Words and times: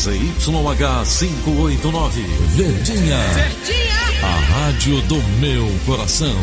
ZYH 0.00 1.04
589, 1.04 2.22
Verdinha. 2.56 3.18
Verdinha. 3.34 4.00
A 4.22 4.34
rádio 4.34 5.02
do 5.02 5.22
meu 5.38 5.70
coração. 5.84 6.34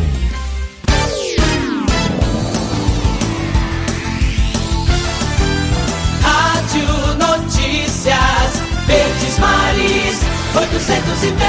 Rádio 6.21 6.87
Notícias, 7.17 8.61
Verdes 8.85 9.39
Mares, 9.39 10.19
810. 10.55 11.47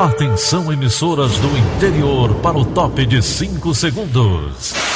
Atenção, 0.00 0.72
emissoras 0.72 1.38
do 1.38 1.56
interior, 1.56 2.34
para 2.42 2.58
o 2.58 2.64
top 2.64 3.06
de 3.06 3.22
5 3.22 3.72
segundos. 3.76 4.95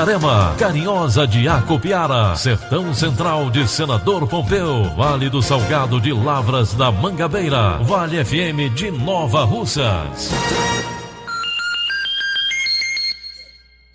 Itarema, 0.01 0.55
Carinhosa 0.57 1.27
de 1.27 1.47
Acopiara, 1.47 2.35
Sertão 2.35 2.91
Central 2.91 3.51
de 3.51 3.67
Senador 3.67 4.27
Pompeu, 4.27 4.85
Vale 4.95 5.29
do 5.29 5.43
Salgado 5.43 6.01
de 6.01 6.11
Lavras 6.11 6.73
da 6.73 6.91
Mangabeira, 6.91 7.77
Vale 7.83 8.25
FM 8.25 8.73
de 8.73 8.89
Nova 8.89 9.43
Russas. 9.43 10.31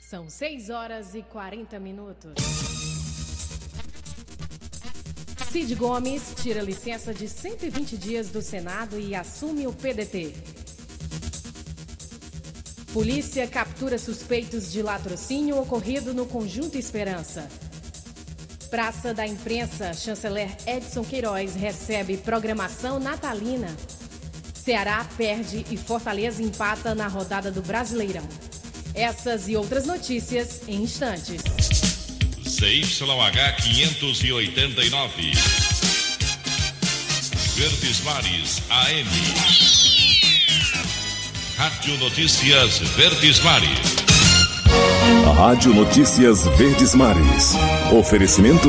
São 0.00 0.30
6 0.30 0.70
horas 0.70 1.12
e 1.16 1.22
40 1.22 1.80
minutos. 1.80 2.34
Cid 5.50 5.74
Gomes 5.74 6.34
tira 6.40 6.62
licença 6.62 7.12
de 7.12 7.28
120 7.28 7.98
dias 7.98 8.28
do 8.28 8.40
Senado 8.40 8.96
e 8.96 9.12
assume 9.12 9.66
o 9.66 9.72
PDT. 9.72 10.32
Polícia 12.92 13.46
captura 13.76 13.98
suspeitos 13.98 14.72
de 14.72 14.80
latrocínio 14.80 15.60
ocorrido 15.60 16.14
no 16.14 16.24
Conjunto 16.24 16.78
Esperança. 16.78 17.46
Praça 18.70 19.12
da 19.12 19.26
Imprensa, 19.26 19.92
chanceler 19.92 20.48
Edson 20.66 21.04
Queiroz 21.04 21.54
recebe 21.54 22.16
programação 22.16 22.98
natalina. 22.98 23.68
Ceará 24.54 25.06
perde 25.18 25.66
e 25.70 25.76
Fortaleza 25.76 26.42
empata 26.42 26.94
na 26.94 27.06
rodada 27.06 27.50
do 27.50 27.60
Brasileirão. 27.60 28.26
Essas 28.94 29.46
e 29.46 29.56
outras 29.56 29.84
notícias 29.84 30.62
em 30.66 30.82
instantes. 30.82 31.42
CYH 32.46 33.56
589. 33.62 35.32
Verdes 37.56 38.00
Mares 38.00 38.62
AM. 38.70 39.65
Rádio 41.56 41.96
Notícias 41.96 42.80
Verdes 42.80 43.40
Mares. 43.40 43.96
Rádio 45.34 45.72
Notícias 45.72 46.46
Verdes 46.48 46.94
Mares. 46.94 47.54
Oferecimento 47.98 48.68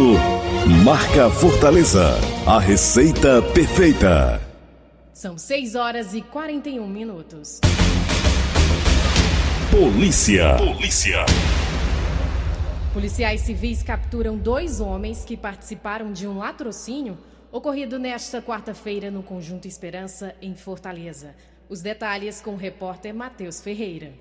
Marca 0.86 1.30
Fortaleza. 1.30 2.18
A 2.46 2.58
receita 2.62 3.42
perfeita. 3.54 4.42
São 5.14 5.38
6 5.38 5.76
horas 5.76 6.14
e 6.14 6.22
41 6.22 6.88
minutos. 6.88 7.60
Polícia. 9.70 10.56
Polícia. 10.56 11.26
Policiais 12.94 13.42
civis 13.42 13.84
capturam 13.84 14.38
dois 14.38 14.80
homens 14.80 15.26
que 15.26 15.36
participaram 15.36 16.14
de 16.14 16.26
um 16.26 16.38
latrocínio 16.38 17.18
ocorrido 17.52 18.00
nesta 18.00 18.42
quarta-feira 18.42 19.12
no 19.12 19.22
Conjunto 19.22 19.68
Esperança, 19.68 20.34
em 20.42 20.56
Fortaleza. 20.56 21.36
Os 21.70 21.82
detalhes 21.82 22.40
com 22.40 22.52
o 22.52 22.56
repórter 22.58 23.14
Matheus 23.14 23.62
Ferreira. 23.62 24.14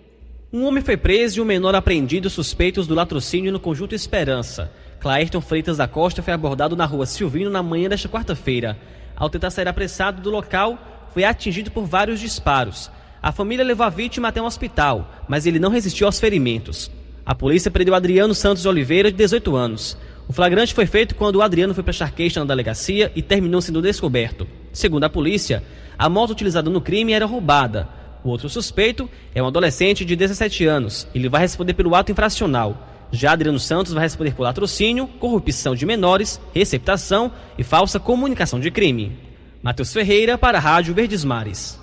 Um 0.53 0.65
homem 0.65 0.83
foi 0.83 0.97
preso 0.97 1.39
e 1.39 1.41
um 1.41 1.45
menor 1.45 1.77
apreendido 1.77 2.29
suspeitos 2.29 2.89
do 2.89 2.95
latrocínio 2.95 3.53
no 3.53 3.61
Conjunto 3.61 3.95
Esperança. 3.95 4.73
Clairton 4.99 5.41
Freitas 5.41 5.77
da 5.77 5.87
Costa 5.87 6.23
foi 6.23 6.33
abordado 6.35 6.75
na 6.75 6.85
rua 6.85 7.07
Silvino 7.07 7.49
na 7.49 7.63
manhã 7.63 7.89
desta 7.89 8.09
quarta-feira. 8.09 8.77
Ao 9.15 9.31
tentar 9.31 9.51
sair 9.51 9.69
apressado 9.69 10.21
do 10.21 10.29
local, 10.29 11.07
foi 11.15 11.23
atingido 11.23 11.71
por 11.71 11.85
vários 11.85 12.19
disparos. 12.19 12.91
A 13.23 13.31
família 13.31 13.65
levou 13.65 13.87
a 13.87 13.91
vítima 13.91 14.27
até 14.27 14.43
um 14.43 14.47
hospital, 14.47 15.09
mas 15.29 15.47
ele 15.47 15.61
não 15.61 15.71
resistiu 15.71 16.09
aos 16.09 16.19
ferimentos. 16.19 16.91
A 17.25 17.33
polícia 17.33 17.71
prendeu 17.71 17.95
Adriano 17.95 18.35
Santos 18.35 18.67
Oliveira, 18.67 19.09
de 19.09 19.19
18 19.19 19.55
anos. 19.55 19.97
O 20.27 20.33
flagrante 20.33 20.75
foi 20.75 20.87
feito 20.87 21.15
quando 21.15 21.37
o 21.37 21.43
Adriano 21.43 21.75
foi 21.75 21.85
prestar 21.85 22.11
queixa 22.11 22.41
na 22.41 22.47
delegacia 22.47 23.13
e 23.15 23.23
terminou 23.23 23.61
sendo 23.61 23.81
descoberto. 23.81 24.49
Segundo 24.77 25.05
a 25.05 25.09
polícia, 25.09 25.65
a 25.99 26.07
moto 26.07 26.33
utilizada 26.33 26.69
no 26.69 26.83
crime 26.83 27.15
era 27.15 27.25
roubada. 27.25 27.89
O 28.23 28.29
outro 28.29 28.47
suspeito 28.47 29.09
é 29.35 29.43
um 29.43 29.47
adolescente 29.47 30.05
de 30.05 30.15
17 30.15 30.67
anos. 30.67 31.09
Ele 31.15 31.31
vai 31.31 31.41
responder 31.41 31.73
pelo 31.73 31.95
ato 31.95 32.13
infracional. 32.13 32.77
Já 33.11 33.33
Adriano 33.33 33.59
Santos 33.59 33.95
vai 33.95 34.03
responder 34.03 34.35
por 34.35 34.43
latrocínio, 34.43 35.07
corrupção 35.07 35.75
de 35.75 35.87
menores, 35.87 36.39
receptação 36.55 37.33
e 37.57 37.65
falsa 37.65 37.99
comunicação 37.99 38.61
de 38.61 38.71
crime. 38.71 39.19
Matheus 39.63 39.95
Ferreira 39.95 40.37
para 40.37 40.59
a 40.59 40.61
Rádio 40.61 40.93
Verdes 40.93 41.25
Mares. 41.25 41.81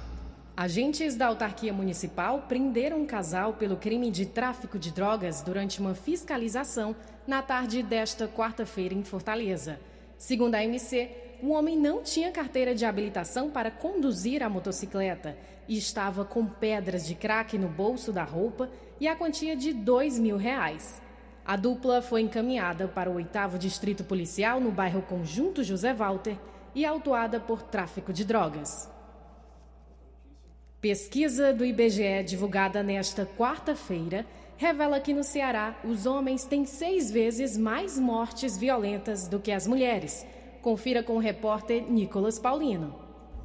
Agentes 0.56 1.16
da 1.16 1.26
autarquia 1.26 1.74
municipal 1.74 2.46
prenderam 2.48 3.02
um 3.02 3.08
casal 3.08 3.54
pelo 3.54 3.76
crime 3.76 4.12
de 4.12 4.28
tráfico 4.28 4.78
de 4.78 4.92
drogas 4.92 5.42
durante 5.42 5.80
uma 5.80 5.96
fiscalização 5.96 6.96
na 7.26 7.42
tarde 7.42 7.82
desta 7.82 8.28
quarta-feira 8.28 8.94
em 8.94 9.04
Fortaleza. 9.04 9.80
Segundo 10.18 10.56
a 10.56 10.64
MC, 10.64 11.10
o 11.42 11.50
homem 11.50 11.78
não 11.78 12.02
tinha 12.02 12.32
carteira 12.32 12.74
de 12.74 12.86
habilitação 12.86 13.50
para 13.50 13.70
conduzir 13.70 14.42
a 14.42 14.50
motocicleta 14.50 15.38
e 15.68 15.78
estava 15.78 16.24
com 16.24 16.46
pedras 16.46 17.06
de 17.06 17.16
crack 17.16 17.58
no 17.58 17.68
bolso 17.68 18.14
da 18.14 18.24
roupa 18.24 18.70
e 19.00 19.08
a 19.08 19.16
quantia 19.16 19.56
de 19.56 19.74
dois 19.74 20.18
mil 20.18 20.38
reais. 20.38 21.02
A 21.46 21.58
dupla 21.58 22.02
foi 22.02 22.22
encaminhada 22.22 22.88
para 22.88 23.10
o 23.10 23.16
oitavo 23.16 23.58
distrito 23.58 24.04
policial 24.04 24.62
no 24.62 24.72
bairro 24.72 25.02
Conjunto 25.02 25.62
José 25.64 25.94
Walter 25.94 26.38
e 26.74 26.86
autuada 26.86 27.40
por 27.40 27.62
tráfico 27.62 28.14
de 28.14 28.24
drogas. 28.24 28.90
Pesquisa 30.80 31.54
do 31.54 31.66
IBGE 31.66 32.24
divulgada 32.26 32.82
nesta 32.82 33.26
quarta-feira 33.26 34.26
revela 34.58 35.00
que 35.00 35.14
no 35.14 35.24
Ceará 35.24 35.76
os 35.84 36.06
homens 36.06 36.46
têm 36.46 36.66
seis 36.66 37.12
vezes 37.12 37.58
mais 37.58 38.00
mortes 38.00 38.58
violentas 38.58 39.28
do 39.28 39.40
que 39.40 39.52
as 39.52 39.68
mulheres 39.68 40.26
Confira 40.64 41.04
com 41.04 41.18
o 41.18 41.20
repórter 41.20 41.84
Nicolas 41.90 42.40
Paulino. 42.40 42.96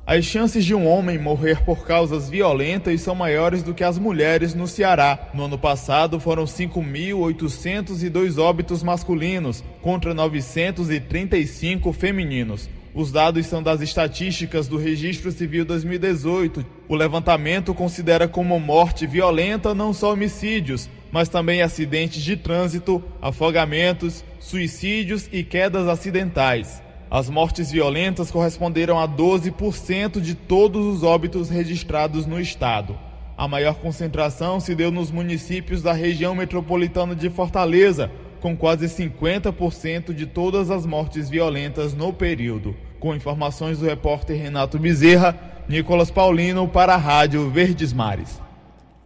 As 0.06 0.24
chances 0.24 0.64
de 0.64 0.72
um 0.72 0.86
homem 0.86 1.18
morrer 1.18 1.64
por 1.64 1.84
causas 1.84 2.30
violentas 2.30 3.00
são 3.00 3.12
maiores 3.12 3.60
do 3.60 3.74
que 3.74 3.82
as 3.82 3.98
mulheres 3.98 4.54
no 4.54 4.68
Ceará. 4.68 5.28
No 5.34 5.46
ano 5.46 5.58
passado 5.58 6.20
foram 6.20 6.44
5.802 6.44 8.38
óbitos 8.38 8.84
masculinos 8.84 9.64
contra 9.82 10.14
935 10.14 11.92
femininos. 11.92 12.70
Os 12.94 13.10
dados 13.10 13.46
são 13.46 13.60
das 13.64 13.80
estatísticas 13.80 14.68
do 14.68 14.76
Registro 14.76 15.32
Civil 15.32 15.64
2018. 15.64 16.64
O 16.88 16.94
levantamento 16.94 17.74
considera 17.74 18.28
como 18.28 18.60
morte 18.60 19.08
violenta 19.08 19.74
não 19.74 19.92
só 19.92 20.12
homicídios, 20.12 20.88
mas 21.10 21.28
também 21.28 21.62
acidentes 21.62 22.22
de 22.22 22.36
trânsito, 22.36 23.02
afogamentos, 23.20 24.24
suicídios 24.40 25.28
e 25.32 25.42
quedas 25.42 25.88
acidentais. 25.88 26.82
As 27.10 27.30
mortes 27.30 27.70
violentas 27.70 28.30
corresponderam 28.30 28.98
a 28.98 29.08
12% 29.08 30.20
de 30.20 30.34
todos 30.34 30.84
os 30.84 31.02
óbitos 31.02 31.48
registrados 31.48 32.26
no 32.26 32.38
estado. 32.38 32.98
A 33.36 33.48
maior 33.48 33.76
concentração 33.76 34.60
se 34.60 34.74
deu 34.74 34.90
nos 34.90 35.10
municípios 35.10 35.80
da 35.80 35.92
região 35.92 36.34
metropolitana 36.34 37.14
de 37.14 37.30
Fortaleza, 37.30 38.10
com 38.40 38.56
quase 38.56 38.86
50% 38.86 40.12
de 40.12 40.26
todas 40.26 40.70
as 40.70 40.84
mortes 40.84 41.30
violentas 41.30 41.94
no 41.94 42.12
período. 42.12 42.76
Com 43.00 43.14
informações 43.14 43.78
do 43.78 43.86
repórter 43.86 44.36
Renato 44.36 44.78
Bezerra, 44.78 45.38
Nicolas 45.68 46.10
Paulino 46.10 46.66
para 46.66 46.94
a 46.94 46.98
Rádio 46.98 47.48
Verdes 47.48 47.92
Mares. 47.92 48.47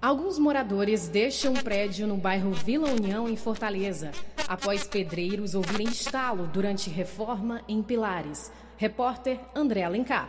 Alguns 0.03 0.37
moradores 0.37 1.07
deixam 1.07 1.53
um 1.53 1.63
prédio 1.63 2.09
no 2.09 2.17
bairro 2.17 2.51
Vila 2.51 2.91
União, 2.91 3.29
em 3.29 3.37
Fortaleza, 3.37 4.11
após 4.49 4.83
pedreiros 4.83 5.55
ouvirem 5.55 5.87
estalo 5.87 6.49
durante 6.53 6.91
reforma 6.91 7.61
em 7.69 7.81
Pilares. 7.81 8.51
Repórter 8.77 9.39
André 9.55 9.85
Alencar. 9.85 10.29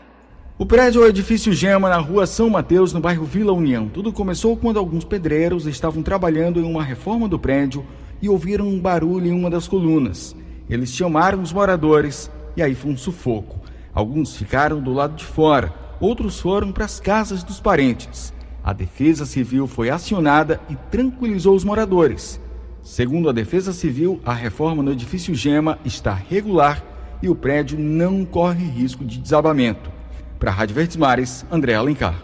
O 0.60 0.66
prédio 0.68 1.02
é 1.02 1.08
o 1.08 1.10
edifício 1.10 1.52
Gema, 1.52 1.90
na 1.90 1.98
rua 1.98 2.28
São 2.28 2.52
Mateus, 2.52 2.94
no 2.94 3.00
bairro 3.00 3.26
Vila 3.26 3.52
União. 3.52 3.90
Tudo 3.90 4.14
começou 4.14 4.56
quando 4.56 4.78
alguns 4.78 5.04
pedreiros 5.04 5.66
estavam 5.66 6.04
trabalhando 6.04 6.60
em 6.60 6.64
uma 6.64 6.84
reforma 6.84 7.28
do 7.28 7.40
prédio 7.40 7.84
e 8.22 8.30
ouviram 8.30 8.68
um 8.68 8.80
barulho 8.80 9.26
em 9.26 9.34
uma 9.34 9.50
das 9.50 9.68
colunas. 9.68 10.36
Eles 10.70 10.94
chamaram 10.94 11.42
os 11.42 11.52
moradores 11.52 12.30
e 12.56 12.62
aí 12.62 12.76
foi 12.76 12.92
um 12.92 12.98
sufoco. 12.98 13.60
Alguns 13.92 14.36
ficaram 14.36 14.80
do 14.80 14.94
lado 14.94 15.16
de 15.16 15.26
fora, 15.26 15.74
outros 16.00 16.40
foram 16.40 16.72
para 16.72 16.86
as 16.86 17.00
casas 17.00 17.44
dos 17.44 17.60
parentes. 17.60 18.32
A 18.64 18.72
Defesa 18.72 19.26
Civil 19.26 19.68
foi 19.68 19.90
acionada 19.90 20.62
e 20.70 20.76
tranquilizou 20.90 21.54
os 21.54 21.66
moradores. 21.66 22.40
Segundo 22.82 23.28
a 23.28 23.34
Defesa 23.34 23.74
Civil, 23.74 24.22
a 24.24 24.34
reforma 24.34 24.82
no 24.82 24.94
edifício 24.94 25.36
Gema 25.36 25.78
está 25.84 26.14
regular 26.14 26.82
e 27.22 27.28
o 27.28 27.36
prédio 27.36 27.78
não 27.78 28.24
corre 28.24 28.66
risco 28.66 29.04
de 29.04 29.20
desabamento. 29.20 29.92
Para 30.40 30.50
a 30.50 30.54
Rádio 30.54 30.76
Verdes 30.76 30.96
Mares, 30.96 31.46
André 31.52 31.74
Alencar. 31.74 32.24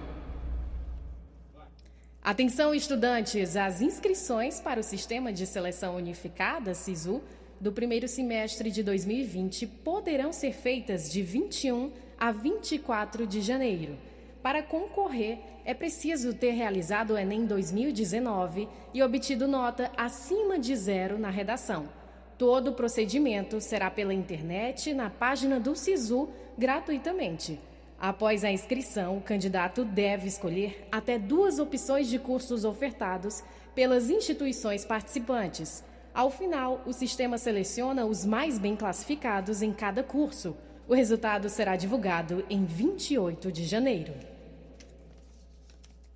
Atenção, 2.23 2.73
estudantes! 2.73 3.57
As 3.57 3.81
inscrições 3.81 4.61
para 4.61 4.79
o 4.79 4.83
Sistema 4.83 5.33
de 5.33 5.45
Seleção 5.45 5.97
Unificada, 5.97 6.73
SISU, 6.73 7.21
do 7.59 7.73
primeiro 7.73 8.07
semestre 8.07 8.71
de 8.71 8.81
2020 8.81 9.67
poderão 9.67 10.31
ser 10.31 10.53
feitas 10.53 11.11
de 11.11 11.21
21 11.21 11.91
a 12.17 12.31
24 12.31 13.27
de 13.27 13.41
janeiro. 13.41 13.97
Para 14.41 14.63
concorrer, 14.63 15.39
é 15.65 15.73
preciso 15.73 16.33
ter 16.33 16.51
realizado 16.51 17.11
o 17.11 17.17
Enem 17.17 17.45
2019 17.45 18.69
e 18.93 19.03
obtido 19.03 19.47
nota 19.47 19.91
acima 19.97 20.57
de 20.57 20.73
zero 20.77 21.19
na 21.19 21.29
redação. 21.29 21.89
Todo 22.37 22.69
o 22.69 22.73
procedimento 22.73 23.59
será 23.59 23.91
pela 23.91 24.13
internet 24.13 24.93
na 24.93 25.09
página 25.09 25.59
do 25.59 25.75
SISU 25.75 26.29
gratuitamente. 26.57 27.59
Após 27.99 28.45
a 28.45 28.51
inscrição, 28.51 29.17
o 29.17 29.21
candidato 29.21 29.83
deve 29.83 30.29
escolher 30.29 30.87
até 30.89 31.19
duas 31.19 31.59
opções 31.59 32.07
de 32.07 32.17
cursos 32.17 32.63
ofertados 32.63 33.43
pelas 33.75 34.09
instituições 34.09 34.85
participantes. 34.85 35.83
Ao 36.13 36.31
final, 36.31 36.81
o 36.85 36.93
sistema 36.93 37.37
seleciona 37.37 38.05
os 38.05 38.25
mais 38.25 38.57
bem 38.57 38.73
classificados 38.73 39.61
em 39.61 39.73
cada 39.73 40.01
curso. 40.01 40.55
O 40.89 40.95
resultado 40.95 41.49
será 41.49 41.75
divulgado 41.75 42.43
em 42.49 42.65
28 42.65 43.51
de 43.51 43.63
janeiro. 43.63 44.11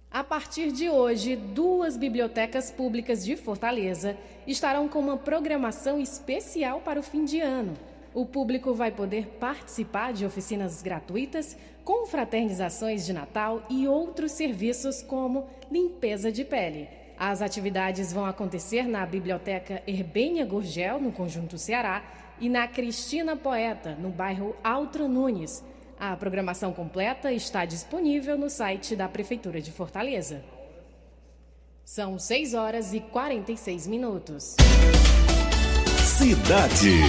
A 0.10 0.24
partir 0.24 0.72
de 0.72 0.90
hoje, 0.90 1.36
duas 1.36 1.96
bibliotecas 1.96 2.72
públicas 2.72 3.24
de 3.24 3.38
Fortaleza 3.38 4.18
estarão 4.48 4.90
com 4.90 4.98
uma 4.98 5.16
programação 5.16 6.02
especial 6.02 6.81
para 6.81 7.00
o 7.00 7.04
fim 7.04 7.24
de 7.24 7.40
ano. 7.40 7.75
O 8.16 8.25
público 8.25 8.74
vai 8.74 8.92
poder 8.92 9.28
participar 9.40 10.12
de 10.12 10.25
oficinas 10.25 10.81
gratuitas, 10.81 11.56
confraternizações 11.84 13.06
de 13.06 13.14
Natal 13.14 13.64
e 13.70 13.88
outros 13.88 14.31
serviços 14.31 15.04
como 15.04 15.46
limpeza 15.70 16.31
de 16.31 16.44
pele. 16.44 16.90
As 17.16 17.44
atividades 17.44 18.12
vão 18.12 18.25
acontecer 18.25 18.88
na 18.88 19.06
Biblioteca 19.06 19.84
Herbênia 19.86 20.44
Gurgel, 20.44 21.00
no 21.00 21.12
Conjunto 21.12 21.60
Ceará, 21.60 22.23
e 22.44 22.50
na 22.50 22.68
Cristina 22.68 23.38
Poeta, 23.38 23.95
no 23.95 24.10
bairro 24.10 24.54
Altra 24.62 25.07
Nunes. 25.07 25.63
A 25.98 26.13
programação 26.18 26.74
completa 26.74 27.31
está 27.31 27.63
disponível 27.63 28.38
no 28.38 28.50
site 28.50 28.98
da 28.98 29.07
Prefeitura 29.07 29.62
de 29.62 29.72
Fortaleza. 29.72 30.44
São 31.86 32.19
6 32.19 32.54
horas 32.54 32.94
e 32.94 33.00
46 33.00 33.88
minutos. 33.88 34.57
Cidade. 36.06 37.00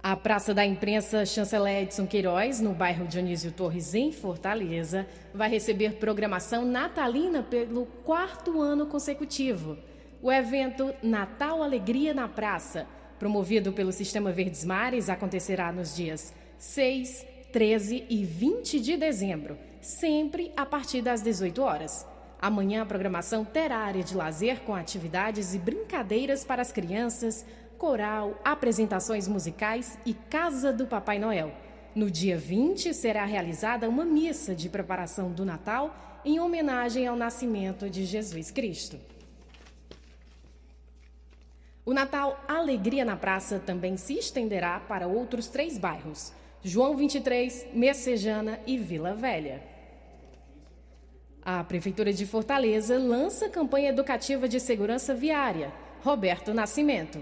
A 0.00 0.14
Praça 0.14 0.54
da 0.54 0.64
Imprensa 0.64 1.26
Chanceler 1.26 1.82
Edson 1.82 2.06
Queiroz, 2.06 2.60
no 2.60 2.72
bairro 2.72 3.08
Dionísio 3.08 3.50
Torres, 3.50 3.96
em 3.96 4.12
Fortaleza, 4.12 5.08
vai 5.34 5.50
receber 5.50 5.94
programação 5.94 6.64
natalina 6.64 7.42
pelo 7.42 7.84
quarto 8.04 8.62
ano 8.62 8.86
consecutivo. 8.86 9.76
O 10.22 10.30
evento 10.30 10.94
Natal 11.02 11.64
Alegria 11.64 12.14
na 12.14 12.28
Praça, 12.28 12.86
promovido 13.18 13.72
pelo 13.72 13.90
Sistema 13.90 14.30
Verdes 14.30 14.64
Mares, 14.64 15.08
acontecerá 15.08 15.72
nos 15.72 15.96
dias 15.96 16.32
6, 16.58 17.26
13 17.52 18.06
e 18.08 18.24
20 18.24 18.78
de 18.78 18.96
dezembro, 18.96 19.58
sempre 19.80 20.52
a 20.56 20.64
partir 20.64 21.02
das 21.02 21.22
18 21.22 21.60
horas. 21.60 22.06
Amanhã 22.40 22.82
a 22.82 22.86
programação 22.86 23.44
terá 23.44 23.78
área 23.78 24.04
de 24.04 24.16
lazer 24.16 24.60
com 24.60 24.76
atividades 24.76 25.56
e 25.56 25.58
brincadeiras 25.58 26.44
para 26.44 26.62
as 26.62 26.70
crianças, 26.70 27.44
coral, 27.76 28.40
apresentações 28.44 29.26
musicais 29.26 29.98
e 30.06 30.14
Casa 30.14 30.72
do 30.72 30.86
Papai 30.86 31.18
Noel. 31.18 31.52
No 31.96 32.08
dia 32.08 32.38
20 32.38 32.94
será 32.94 33.24
realizada 33.24 33.88
uma 33.88 34.04
missa 34.04 34.54
de 34.54 34.68
preparação 34.68 35.32
do 35.32 35.44
Natal 35.44 36.22
em 36.24 36.38
homenagem 36.38 37.08
ao 37.08 37.16
nascimento 37.16 37.90
de 37.90 38.04
Jesus 38.04 38.52
Cristo. 38.52 39.11
O 41.84 41.92
Natal 41.92 42.38
Alegria 42.46 43.04
na 43.04 43.16
Praça 43.16 43.58
também 43.58 43.96
se 43.96 44.14
estenderá 44.14 44.78
para 44.78 45.08
outros 45.08 45.48
três 45.48 45.76
bairros: 45.76 46.32
João 46.62 46.96
23, 46.96 47.66
Messejana 47.74 48.60
e 48.64 48.78
Vila 48.78 49.14
Velha. 49.14 49.60
A 51.44 51.64
Prefeitura 51.64 52.12
de 52.12 52.24
Fortaleza 52.24 52.96
lança 52.96 53.48
campanha 53.48 53.88
educativa 53.88 54.48
de 54.48 54.60
segurança 54.60 55.12
viária. 55.12 55.72
Roberto 56.04 56.54
Nascimento. 56.54 57.18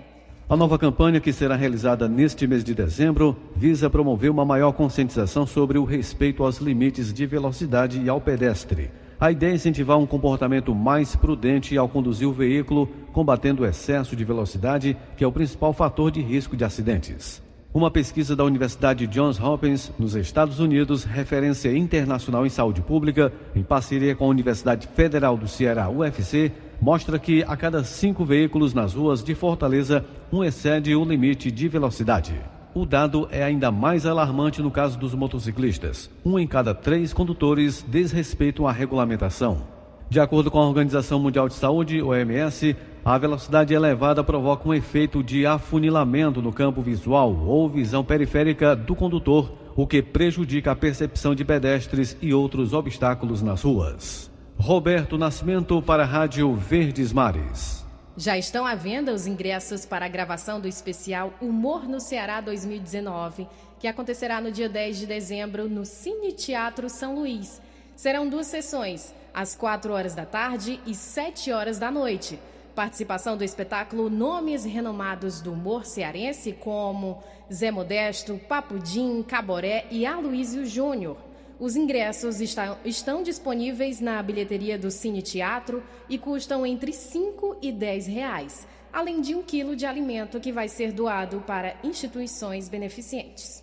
A 0.47 0.57
nova 0.57 0.79
campanha, 0.79 1.21
que 1.21 1.33
será 1.33 1.57
realizada 1.57 2.07
neste 2.07 2.47
mês 2.47 2.63
de 2.63 2.75
dezembro, 2.75 3.37
visa 3.57 3.89
promover 3.89 4.31
uma 4.31 4.45
maior 4.45 4.73
conscientização 4.73 5.47
sobre 5.47 5.79
o 5.79 5.85
respeito 5.85 6.43
aos 6.45 6.59
limites 6.59 7.15
de 7.15 7.25
velocidade 7.25 8.03
e 8.03 8.11
ao 8.11 8.21
pedestre. 8.21 8.91
A 9.21 9.31
ideia 9.31 9.53
é 9.53 9.55
incentivar 9.55 9.99
um 9.99 10.07
comportamento 10.07 10.75
mais 10.75 11.15
prudente 11.15 11.77
ao 11.77 11.87
conduzir 11.87 12.27
o 12.27 12.33
veículo, 12.33 12.89
combatendo 13.13 13.63
o 13.63 13.67
excesso 13.67 14.17
de 14.17 14.25
velocidade, 14.25 14.97
que 15.15 15.23
é 15.23 15.27
o 15.27 15.33
principal 15.33 15.75
fator 15.75 16.11
de 16.11 16.23
risco 16.23 16.57
de 16.57 16.65
acidentes. 16.65 17.43
Uma 17.75 17.91
pesquisa 17.91 18.35
da 18.35 18.45
Universidade 18.45 19.07
Johns 19.07 19.39
Hopkins, 19.39 19.93
nos 19.99 20.15
Estados 20.15 20.59
Unidos, 20.59 21.05
referência 21.05 21.77
internacional 21.77 22.47
em 22.47 22.49
saúde 22.49 22.81
pública, 22.81 23.31
em 23.55 23.63
parceria 23.63 24.17
com 24.17 24.25
a 24.25 24.29
Universidade 24.29 24.89
Federal 24.89 25.37
do 25.37 25.47
Ceará, 25.47 25.91
UFC, 25.91 26.51
mostra 26.81 27.19
que 27.19 27.45
a 27.47 27.55
cada 27.59 27.85
cinco 27.85 28.25
veículos 28.25 28.73
nas 28.73 28.95
ruas 28.95 29.23
de 29.23 29.35
Fortaleza, 29.35 30.03
um 30.33 30.43
excede 30.43 30.97
o 30.97 31.05
limite 31.05 31.51
de 31.51 31.69
velocidade. 31.69 32.41
O 32.73 32.87
dado 32.87 33.29
é 33.33 33.43
ainda 33.43 33.73
mais 33.73 34.07
alarmante 34.07 34.63
no 34.63 34.71
caso 34.71 34.99
dos 34.99 35.15
motociclistas. 35.15 36.09
Um 36.25 36.39
em 36.39 36.47
cada 36.47 36.73
três 36.73 37.13
condutores 37.13 37.85
desrespeitam 37.87 38.67
a 38.67 38.73
regulamentação. 38.73 39.63
De 40.09 40.21
acordo 40.21 40.51
com 40.51 40.59
a 40.59 40.67
Organização 40.67 41.19
Mundial 41.19 41.49
de 41.49 41.55
Saúde, 41.55 42.03
OMS, 42.03 42.77
a 43.05 43.19
velocidade 43.19 43.75
elevada 43.75 44.23
provoca 44.23 44.69
um 44.69 44.75
efeito 44.75 45.23
de 45.23 45.47
afunilamento 45.47 46.43
no 46.43 46.53
campo 46.53 46.83
visual 46.83 47.33
ou 47.47 47.69
visão 47.69 48.05
periférica 48.05 48.77
do 48.77 48.95
condutor, 48.95 49.53
o 49.77 49.87
que 49.87 50.03
prejudica 50.03 50.73
a 50.73 50.77
percepção 50.77 51.35
de 51.35 51.45
pedestres 51.45 52.17
e 52.21 52.35
outros 52.35 52.73
obstáculos 52.73 53.41
nas 53.43 53.63
ruas. 53.63 54.31
Roberto 54.59 55.17
Nascimento 55.17 55.81
para 55.81 56.03
a 56.03 56.07
Rádio 56.07 56.55
Verdes 56.55 57.13
Mares. 57.13 57.80
Já 58.17 58.37
estão 58.37 58.67
à 58.67 58.75
venda 58.75 59.15
os 59.15 59.27
ingressos 59.27 59.87
para 59.87 60.05
a 60.05 60.09
gravação 60.09 60.61
do 60.61 60.67
especial 60.67 61.33
Humor 61.41 61.89
no 61.89 62.01
Ceará 62.01 62.41
2019, 62.41 63.47
que 63.79 63.87
acontecerá 63.87 64.41
no 64.41 64.51
dia 64.51 64.69
10 64.69 64.99
de 64.99 65.07
dezembro 65.07 65.69
no 65.69 65.87
Cine 65.87 66.33
Teatro 66.33 66.91
São 66.91 67.15
Luís. 67.15 67.63
Serão 67.95 68.29
duas 68.29 68.49
sessões, 68.49 69.15
às 69.33 69.55
4 69.55 69.93
horas 69.93 70.15
da 70.15 70.27
tarde 70.27 70.81
e 70.85 70.95
7 70.95 71.53
horas 71.53 71.79
da 71.79 71.89
noite. 71.89 72.39
Participação 72.75 73.37
do 73.37 73.45
espetáculo 73.45 74.11
nomes 74.11 74.65
renomados 74.65 75.41
do 75.41 75.53
humor 75.53 75.87
cearense 75.87 76.53
como 76.53 77.23
Zé 77.51 77.71
Modesto, 77.71 78.41
Papudim, 78.49 79.23
Caboré 79.23 79.87
e 79.89 80.05
Aloísio 80.05 80.67
Júnior. 80.67 81.30
Os 81.61 81.77
ingressos 81.77 82.41
está, 82.41 82.79
estão 82.87 83.23
disponíveis 83.23 84.01
na 84.01 84.23
bilheteria 84.23 84.79
do 84.79 84.91
Cine 84.91 85.21
Teatro 85.21 85.83
e 86.09 86.17
custam 86.17 86.65
entre 86.65 86.91
5 86.91 87.59
e 87.61 87.71
10 87.71 88.07
reais, 88.07 88.67
além 88.91 89.21
de 89.21 89.35
um 89.35 89.43
quilo 89.43 89.77
de 89.77 89.85
alimento 89.85 90.41
que 90.41 90.51
vai 90.51 90.69
ser 90.69 90.91
doado 90.91 91.45
para 91.47 91.77
instituições 91.85 92.67
beneficentes. 92.67 93.63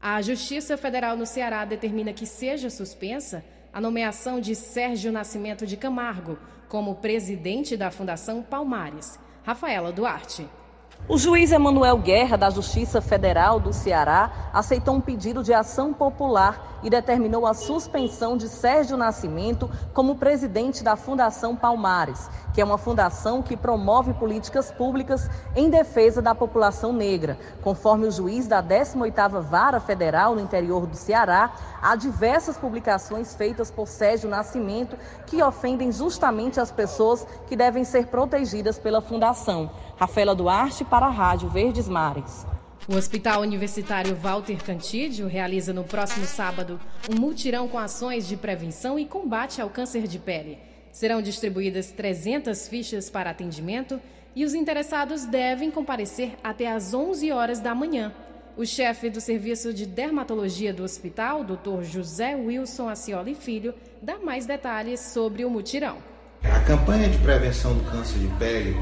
A 0.00 0.20
Justiça 0.20 0.76
Federal 0.76 1.16
no 1.16 1.24
Ceará 1.24 1.64
determina 1.64 2.12
que 2.12 2.26
seja 2.26 2.68
suspensa 2.68 3.44
a 3.72 3.80
nomeação 3.80 4.40
de 4.40 4.56
Sérgio 4.56 5.12
Nascimento 5.12 5.64
de 5.68 5.76
Camargo 5.76 6.36
como 6.68 6.96
presidente 6.96 7.76
da 7.76 7.92
Fundação 7.92 8.42
Palmares. 8.42 9.20
Rafaela 9.44 9.92
Duarte. 9.92 10.44
O 11.08 11.18
juiz 11.18 11.52
Emanuel 11.52 11.98
Guerra, 11.98 12.36
da 12.36 12.50
Justiça 12.50 13.00
Federal 13.00 13.60
do 13.60 13.72
Ceará, 13.72 14.50
aceitou 14.52 14.96
um 14.96 15.00
pedido 15.00 15.40
de 15.40 15.54
ação 15.54 15.92
popular 15.94 16.80
e 16.82 16.90
determinou 16.90 17.46
a 17.46 17.54
suspensão 17.54 18.36
de 18.36 18.48
Sérgio 18.48 18.96
Nascimento 18.96 19.70
como 19.94 20.16
presidente 20.16 20.82
da 20.82 20.96
Fundação 20.96 21.54
Palmares, 21.54 22.28
que 22.52 22.60
é 22.60 22.64
uma 22.64 22.76
fundação 22.76 23.40
que 23.40 23.56
promove 23.56 24.14
políticas 24.14 24.72
públicas 24.72 25.30
em 25.54 25.70
defesa 25.70 26.20
da 26.20 26.34
população 26.34 26.92
negra. 26.92 27.38
Conforme 27.62 28.08
o 28.08 28.10
juiz 28.10 28.48
da 28.48 28.60
18ª 28.60 29.40
Vara 29.42 29.78
Federal 29.78 30.34
no 30.34 30.40
interior 30.40 30.86
do 30.86 30.96
Ceará, 30.96 31.52
há 31.80 31.94
diversas 31.94 32.58
publicações 32.58 33.32
feitas 33.32 33.70
por 33.70 33.86
Sérgio 33.86 34.28
Nascimento 34.28 34.98
que 35.24 35.40
ofendem 35.40 35.92
justamente 35.92 36.58
as 36.58 36.72
pessoas 36.72 37.24
que 37.46 37.54
devem 37.54 37.84
ser 37.84 38.08
protegidas 38.08 38.76
pela 38.76 39.00
fundação. 39.00 39.70
Rafaela 39.96 40.34
Duarte 40.34 40.84
para 40.88 41.06
a 41.06 41.10
Rádio 41.10 41.48
Verdes 41.48 41.88
Mares. 41.88 42.46
O 42.88 42.94
Hospital 42.94 43.40
Universitário 43.40 44.14
Walter 44.14 44.62
Cantídio 44.62 45.26
realiza 45.26 45.72
no 45.72 45.82
próximo 45.82 46.24
sábado 46.24 46.80
um 47.10 47.20
multirão 47.20 47.66
com 47.66 47.78
ações 47.78 48.28
de 48.28 48.36
prevenção 48.36 48.96
e 48.98 49.04
combate 49.04 49.60
ao 49.60 49.68
câncer 49.68 50.06
de 50.06 50.18
pele. 50.18 50.58
Serão 50.92 51.20
distribuídas 51.20 51.90
300 51.90 52.68
fichas 52.68 53.10
para 53.10 53.30
atendimento 53.30 54.00
e 54.36 54.44
os 54.44 54.54
interessados 54.54 55.24
devem 55.24 55.70
comparecer 55.70 56.36
até 56.44 56.70
às 56.70 56.94
11 56.94 57.32
horas 57.32 57.58
da 57.58 57.74
manhã. 57.74 58.12
O 58.56 58.64
chefe 58.64 59.10
do 59.10 59.20
Serviço 59.20 59.74
de 59.74 59.84
Dermatologia 59.84 60.72
do 60.72 60.84
hospital, 60.84 61.42
Dr. 61.42 61.82
José 61.82 62.36
Wilson 62.36 62.88
Acioli 62.88 63.34
Filho, 63.34 63.74
dá 64.00 64.18
mais 64.18 64.46
detalhes 64.46 65.00
sobre 65.00 65.44
o 65.44 65.50
mutirão. 65.50 65.98
A 66.44 66.60
campanha 66.60 67.08
de 67.08 67.18
prevenção 67.18 67.76
do 67.76 67.84
câncer 67.90 68.18
de 68.18 68.28
pele 68.38 68.76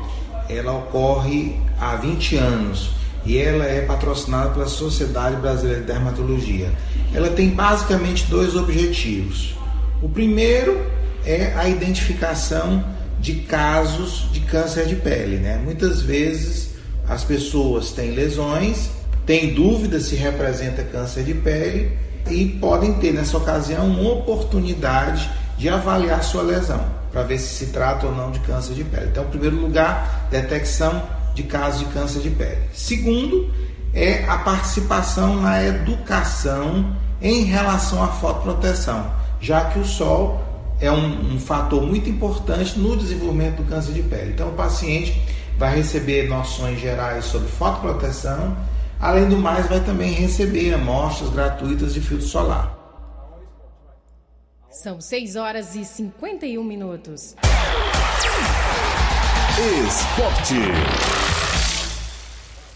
ela 0.49 0.73
ocorre 0.73 1.57
há 1.81 1.97
20 1.97 2.37
anos 2.37 2.91
e 3.25 3.39
ela 3.39 3.65
é 3.65 3.81
patrocinada 3.81 4.51
pela 4.51 4.67
Sociedade 4.67 5.37
Brasileira 5.37 5.81
de 5.81 5.87
Dermatologia. 5.87 6.71
Ela 7.15 7.31
tem 7.31 7.51
basicamente 7.51 8.27
dois 8.27 8.55
objetivos. 8.55 9.55
O 10.03 10.09
primeiro 10.09 10.87
é 11.25 11.55
a 11.57 11.69
identificação 11.69 12.85
de 13.19 13.37
casos 13.37 14.29
de 14.33 14.41
câncer 14.41 14.87
de 14.87 14.97
pele. 14.97 15.37
Né? 15.37 15.61
Muitas 15.65 16.03
vezes 16.03 16.75
as 17.09 17.25
pessoas 17.25 17.93
têm 17.93 18.11
lesões, 18.11 18.91
têm 19.25 19.55
dúvida 19.55 19.99
se 20.01 20.15
representa 20.17 20.83
câncer 20.83 21.25
de 21.25 21.35
pele 21.35 21.97
e 22.31 22.47
podem 22.61 22.95
ter 22.95 23.13
nessa 23.13 23.37
ocasião 23.37 23.87
uma 23.87 24.13
oportunidade 24.13 25.31
de 25.57 25.69
avaliar 25.69 26.23
sua 26.23 26.43
lesão 26.43 26.85
para 27.13 27.23
ver 27.23 27.39
se 27.39 27.55
se 27.55 27.67
trata 27.67 28.07
ou 28.07 28.15
não 28.15 28.33
de 28.33 28.41
câncer 28.41 28.75
de 28.75 28.83
pele. 28.83 29.07
Então, 29.07 29.25
em 29.25 29.29
primeiro 29.29 29.57
lugar, 29.57 30.27
detecção 30.31 31.03
de 31.33 31.45
casos 31.45 31.81
de 31.81 31.87
câncer 31.87 32.21
de 32.21 32.31
pele. 32.31 32.59
Segundo, 32.73 33.53
é 33.93 34.25
a 34.29 34.39
participação 34.39 35.41
na 35.41 35.63
educação 35.63 36.93
em 37.23 37.45
relação 37.45 38.03
à 38.03 38.09
fotoproteção, 38.09 39.11
já 39.41 39.67
que 39.67 39.79
o 39.79 39.85
sol 39.85 40.43
é 40.81 40.91
um, 40.91 41.35
um 41.35 41.39
fator 41.39 41.81
muito 41.83 42.11
importante 42.11 42.77
no 42.79 42.97
desenvolvimento 42.97 43.63
do 43.63 43.65
câncer 43.65 43.93
de 43.93 44.03
pele. 44.03 44.33
Então, 44.33 44.49
o 44.49 44.55
paciente 44.55 45.23
vai 45.57 45.77
receber 45.77 46.29
noções 46.29 46.81
gerais 46.81 47.25
sobre 47.27 47.47
fotoproteção, 47.49 48.57
além 49.01 49.29
do 49.29 49.37
mais, 49.37 49.69
vai 49.69 49.81
também 49.81 50.13
receber 50.13 50.75
amostras 50.75 51.31
gratuitas 51.31 51.95
de 51.95 52.01
filtro 52.01 52.27
solar. 52.27 52.74
São 54.75 55.01
6 55.01 55.37
horas 55.37 55.77
e 55.77 55.85
51 55.85 56.65
minutos. 56.65 57.37
Esporte. 59.87 60.55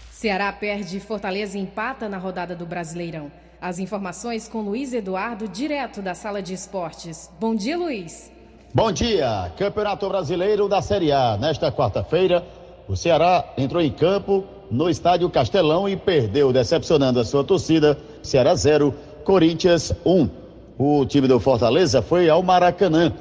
Ceará 0.09 0.49
perde 0.53 0.97
Fortaleza 1.01 1.57
e 1.57 1.61
empata 1.61 2.07
na 2.07 2.17
rodada 2.17 2.55
do 2.55 2.65
Brasileirão. 2.65 3.29
As 3.59 3.79
informações 3.79 4.47
com 4.47 4.61
Luiz 4.61 4.93
Eduardo, 4.93 5.45
direto 5.45 6.01
da 6.01 6.15
sala 6.15 6.41
de 6.41 6.53
esportes. 6.53 7.29
Bom 7.37 7.53
dia, 7.53 7.77
Luiz. 7.77 8.31
Bom 8.73 8.93
dia. 8.93 9.51
Campeonato 9.57 10.07
Brasileiro 10.07 10.69
da 10.69 10.81
Série 10.81 11.11
A. 11.11 11.35
Nesta 11.37 11.69
quarta-feira, 11.69 12.47
o 12.87 12.95
Ceará 12.95 13.43
entrou 13.57 13.83
em 13.83 13.91
campo 13.91 14.45
no 14.71 14.89
estádio 14.89 15.29
Castelão 15.29 15.87
e 15.89 15.97
perdeu, 15.97 16.53
decepcionando 16.53 17.19
a 17.19 17.25
sua 17.25 17.43
torcida. 17.43 17.99
Ceará 18.23 18.55
0, 18.55 18.95
Corinthians 19.25 19.93
1. 20.05 20.38
O 20.81 21.05
time 21.05 21.27
do 21.27 21.41
Fortaleza 21.41 22.01
foi 22.01 22.29
ao 22.29 22.41
Maracanã. 22.41 23.11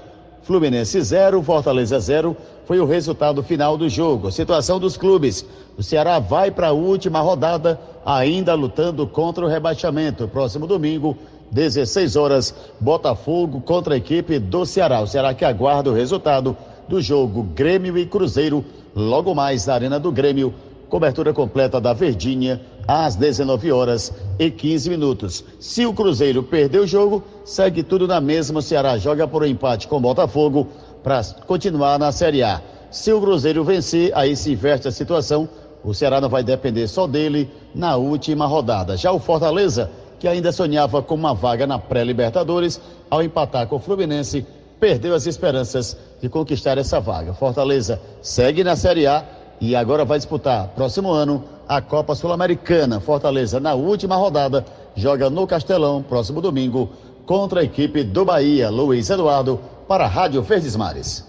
Fluminense 0.44 1.02
0, 1.02 1.42
Fortaleza 1.42 1.98
0 1.98 2.36
foi 2.64 2.78
o 2.78 2.84
resultado 2.84 3.42
final 3.42 3.76
do 3.76 3.88
jogo. 3.88 4.30
Situação 4.30 4.78
dos 4.78 4.96
clubes. 4.96 5.44
O 5.76 5.82
Ceará 5.82 6.20
vai 6.20 6.52
para 6.52 6.68
a 6.68 6.72
última 6.72 7.18
rodada, 7.18 7.80
ainda 8.06 8.54
lutando 8.54 9.04
contra 9.08 9.44
o 9.44 9.48
rebaixamento. 9.48 10.28
Próximo 10.28 10.68
domingo, 10.68 11.16
16 11.50 12.14
horas, 12.14 12.54
Botafogo 12.78 13.60
contra 13.60 13.94
a 13.94 13.96
equipe 13.96 14.38
do 14.38 14.64
Ceará. 14.64 15.00
O 15.00 15.08
Ceará 15.08 15.34
que 15.34 15.44
aguarda 15.44 15.90
o 15.90 15.94
resultado 15.94 16.56
do 16.86 17.02
jogo 17.02 17.42
Grêmio 17.42 17.98
e 17.98 18.06
Cruzeiro, 18.06 18.64
logo 18.94 19.34
mais 19.34 19.66
na 19.66 19.74
Arena 19.74 19.98
do 19.98 20.12
Grêmio. 20.12 20.54
Cobertura 20.88 21.32
completa 21.32 21.80
da 21.80 21.92
Verdinha 21.92 22.60
às 22.88 23.14
19 23.16 23.70
horas 23.70 24.10
e 24.38 24.50
15 24.50 24.88
minutos. 24.88 25.44
Se 25.60 25.84
o 25.84 25.92
Cruzeiro 25.92 26.42
perder 26.42 26.80
o 26.80 26.86
jogo, 26.86 27.22
segue 27.44 27.82
tudo 27.82 28.08
na 28.08 28.18
mesma. 28.18 28.60
O 28.60 28.62
Ceará 28.62 28.96
joga 28.96 29.28
por 29.28 29.42
um 29.42 29.46
empate 29.46 29.86
com 29.86 29.98
o 29.98 30.00
Botafogo 30.00 30.66
para 31.02 31.22
continuar 31.46 31.98
na 31.98 32.10
Série 32.10 32.42
A. 32.42 32.62
Se 32.90 33.12
o 33.12 33.20
Cruzeiro 33.20 33.62
vencer, 33.62 34.10
aí 34.14 34.34
se 34.34 34.52
inverte 34.52 34.88
a 34.88 34.90
situação. 34.90 35.46
O 35.84 35.92
Ceará 35.92 36.18
não 36.18 36.30
vai 36.30 36.42
depender 36.42 36.88
só 36.88 37.06
dele 37.06 37.50
na 37.74 37.96
última 37.96 38.46
rodada. 38.46 38.96
Já 38.96 39.12
o 39.12 39.18
Fortaleza, 39.18 39.90
que 40.18 40.26
ainda 40.26 40.50
sonhava 40.50 41.02
com 41.02 41.14
uma 41.14 41.34
vaga 41.34 41.66
na 41.66 41.78
pré-Libertadores, 41.78 42.80
ao 43.10 43.22
empatar 43.22 43.66
com 43.66 43.76
o 43.76 43.80
Fluminense, 43.80 44.46
perdeu 44.80 45.14
as 45.14 45.26
esperanças 45.26 45.94
de 46.22 46.28
conquistar 46.30 46.78
essa 46.78 46.98
vaga. 47.00 47.34
Fortaleza 47.34 48.00
segue 48.22 48.64
na 48.64 48.76
Série 48.76 49.06
A 49.06 49.24
e 49.60 49.74
agora 49.74 50.04
vai 50.04 50.18
disputar 50.18 50.68
próximo 50.68 51.10
ano 51.10 51.44
a 51.68 51.80
Copa 51.80 52.14
Sul-Americana. 52.14 53.00
Fortaleza, 53.00 53.60
na 53.60 53.74
última 53.74 54.16
rodada, 54.16 54.64
joga 54.94 55.28
no 55.28 55.46
Castelão, 55.46 56.02
próximo 56.02 56.40
domingo, 56.40 56.90
contra 57.26 57.60
a 57.60 57.64
equipe 57.64 58.02
do 58.02 58.24
Bahia. 58.24 58.70
Luiz 58.70 59.10
Eduardo, 59.10 59.60
para 59.86 60.04
a 60.04 60.08
Rádio 60.08 60.42
Verdes 60.42 60.76
Mares. 60.76 61.24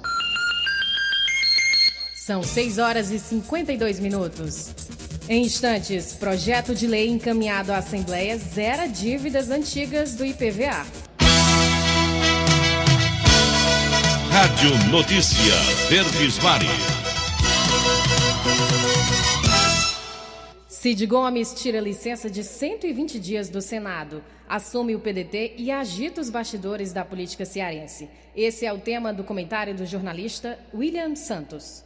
São 2.15 2.43
6 2.43 2.77
horas 2.77 3.11
e 3.11 3.19
52 3.19 3.99
minutos. 3.99 4.69
Em 5.27 5.43
instantes, 5.43 6.13
projeto 6.13 6.73
de 6.73 6.87
lei 6.87 7.09
encaminhado 7.09 7.71
à 7.71 7.77
Assembleia 7.77 8.37
zera 8.37 8.87
dívidas 8.87 9.49
antigas 9.49 10.15
do 10.15 10.25
IPVA. 10.25 10.85
Rádio 14.31 14.91
Notícia 14.91 15.53
Verdes 15.89 16.39
Mares. 16.41 16.98
Cid 20.79 21.05
Gomes 21.07 21.53
tira 21.53 21.81
licença 21.81 22.29
de 22.29 22.41
120 22.41 23.19
dias 23.19 23.49
do 23.49 23.59
Senado, 23.59 24.23
assume 24.47 24.95
o 24.95 24.99
PDT 25.01 25.55
e 25.57 25.71
agita 25.71 26.21
os 26.21 26.29
bastidores 26.29 26.93
da 26.93 27.03
política 27.03 27.43
cearense. 27.43 28.07
Esse 28.33 28.65
é 28.65 28.71
o 28.71 28.77
tema 28.77 29.11
do 29.11 29.21
comentário 29.21 29.75
do 29.75 29.85
jornalista 29.85 30.57
William 30.73 31.17
Santos. 31.17 31.83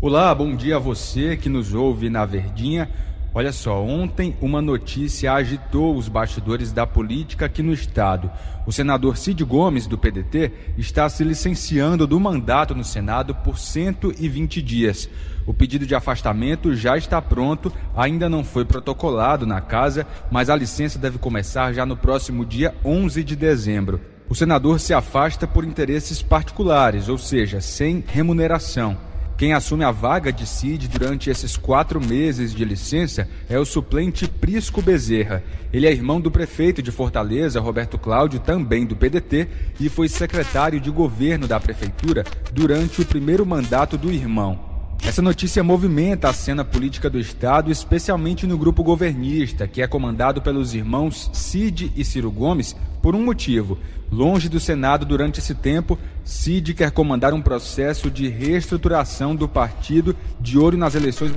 Olá, 0.00 0.32
bom 0.32 0.54
dia 0.54 0.76
a 0.76 0.78
você 0.78 1.36
que 1.36 1.48
nos 1.48 1.74
ouve 1.74 2.08
na 2.08 2.24
Verdinha. 2.24 2.88
Olha 3.36 3.52
só, 3.52 3.84
ontem 3.84 4.34
uma 4.40 4.62
notícia 4.62 5.30
agitou 5.30 5.94
os 5.94 6.08
bastidores 6.08 6.72
da 6.72 6.86
política 6.86 7.44
aqui 7.44 7.62
no 7.62 7.74
estado. 7.74 8.30
O 8.66 8.72
senador 8.72 9.18
Cid 9.18 9.44
Gomes, 9.44 9.86
do 9.86 9.98
PDT, 9.98 10.50
está 10.78 11.06
se 11.06 11.22
licenciando 11.22 12.06
do 12.06 12.18
mandato 12.18 12.74
no 12.74 12.82
Senado 12.82 13.34
por 13.34 13.58
120 13.58 14.62
dias. 14.62 15.06
O 15.44 15.52
pedido 15.52 15.84
de 15.84 15.94
afastamento 15.94 16.74
já 16.74 16.96
está 16.96 17.20
pronto, 17.20 17.70
ainda 17.94 18.26
não 18.26 18.42
foi 18.42 18.64
protocolado 18.64 19.44
na 19.44 19.60
casa, 19.60 20.06
mas 20.30 20.48
a 20.48 20.56
licença 20.56 20.98
deve 20.98 21.18
começar 21.18 21.74
já 21.74 21.84
no 21.84 21.94
próximo 21.94 22.42
dia 22.42 22.74
11 22.82 23.22
de 23.22 23.36
dezembro. 23.36 24.00
O 24.30 24.34
senador 24.34 24.80
se 24.80 24.94
afasta 24.94 25.46
por 25.46 25.62
interesses 25.62 26.22
particulares, 26.22 27.10
ou 27.10 27.18
seja, 27.18 27.60
sem 27.60 28.02
remuneração. 28.06 28.96
Quem 29.36 29.52
assume 29.52 29.84
a 29.84 29.90
vaga 29.90 30.32
de 30.32 30.46
Cid 30.46 30.88
durante 30.88 31.28
esses 31.28 31.58
quatro 31.58 32.00
meses 32.00 32.54
de 32.54 32.64
licença 32.64 33.28
é 33.50 33.58
o 33.58 33.66
suplente 33.66 34.26
Prisco 34.26 34.80
Bezerra. 34.80 35.44
Ele 35.70 35.86
é 35.86 35.92
irmão 35.92 36.18
do 36.18 36.30
prefeito 36.30 36.80
de 36.80 36.90
Fortaleza, 36.90 37.60
Roberto 37.60 37.98
Cláudio, 37.98 38.40
também 38.40 38.86
do 38.86 38.96
PDT, 38.96 39.46
e 39.78 39.90
foi 39.90 40.08
secretário 40.08 40.80
de 40.80 40.90
governo 40.90 41.46
da 41.46 41.60
prefeitura 41.60 42.24
durante 42.50 43.02
o 43.02 43.04
primeiro 43.04 43.44
mandato 43.44 43.98
do 43.98 44.10
irmão. 44.10 44.65
Essa 45.02 45.22
notícia 45.22 45.62
movimenta 45.62 46.28
a 46.28 46.32
cena 46.32 46.64
política 46.64 47.08
do 47.08 47.18
Estado, 47.18 47.70
especialmente 47.70 48.46
no 48.46 48.58
grupo 48.58 48.82
governista, 48.82 49.66
que 49.66 49.80
é 49.80 49.86
comandado 49.86 50.42
pelos 50.42 50.74
irmãos 50.74 51.30
Cid 51.32 51.92
e 51.96 52.04
Ciro 52.04 52.30
Gomes, 52.30 52.76
por 53.00 53.14
um 53.14 53.24
motivo. 53.24 53.78
Longe 54.10 54.48
do 54.48 54.60
Senado 54.60 55.06
durante 55.06 55.38
esse 55.38 55.54
tempo, 55.54 55.98
Cid 56.24 56.74
quer 56.74 56.90
comandar 56.90 57.32
um 57.32 57.40
processo 57.40 58.10
de 58.10 58.28
reestruturação 58.28 59.34
do 59.34 59.48
partido 59.48 60.14
de 60.40 60.58
olho 60.58 60.76
nas 60.76 60.94
eleições 60.94 61.32